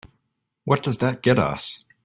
What 0.65 0.81
does 0.81 0.97
that 0.97 1.21
get 1.21 1.37
us? 1.37 1.85